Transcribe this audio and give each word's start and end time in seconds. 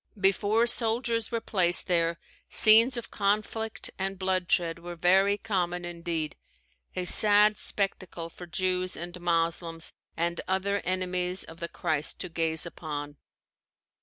Before 0.19 0.65
soldiers 0.65 1.29
were 1.29 1.39
placed 1.39 1.85
there, 1.85 2.17
scenes 2.49 2.97
of 2.97 3.11
conflict 3.11 3.91
and 3.99 4.17
bloodshed 4.17 4.79
were 4.79 4.95
very 4.95 5.37
common 5.37 5.85
indeed 5.85 6.35
a 6.95 7.05
sad 7.05 7.55
spectacle 7.55 8.27
for 8.27 8.47
Jews 8.47 8.97
and 8.97 9.21
Moslems 9.21 9.93
and 10.17 10.41
other 10.47 10.79
enemies 10.85 11.43
of 11.43 11.59
the 11.59 11.69
Christ 11.69 12.19
to 12.21 12.29
gaze 12.29 12.65
upon. 12.65 13.17